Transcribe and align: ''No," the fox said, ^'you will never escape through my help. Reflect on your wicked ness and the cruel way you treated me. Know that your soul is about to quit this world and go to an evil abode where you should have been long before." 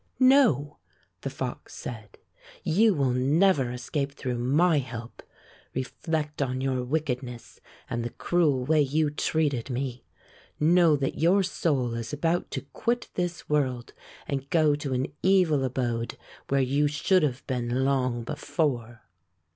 ''No," 0.39 0.79
the 1.21 1.29
fox 1.29 1.75
said, 1.75 2.17
^'you 2.65 2.89
will 2.95 3.11
never 3.11 3.69
escape 3.71 4.13
through 4.13 4.39
my 4.39 4.79
help. 4.79 5.21
Reflect 5.75 6.41
on 6.41 6.59
your 6.59 6.83
wicked 6.83 7.21
ness 7.21 7.59
and 7.87 8.03
the 8.03 8.09
cruel 8.09 8.65
way 8.65 8.81
you 8.81 9.11
treated 9.11 9.69
me. 9.69 10.03
Know 10.59 10.95
that 10.95 11.19
your 11.19 11.43
soul 11.43 11.93
is 11.93 12.11
about 12.11 12.49
to 12.49 12.61
quit 12.73 13.09
this 13.13 13.47
world 13.47 13.93
and 14.27 14.49
go 14.49 14.73
to 14.73 14.91
an 14.93 15.05
evil 15.21 15.63
abode 15.63 16.17
where 16.49 16.61
you 16.61 16.87
should 16.87 17.21
have 17.21 17.45
been 17.45 17.85
long 17.85 18.23
before." 18.23 19.03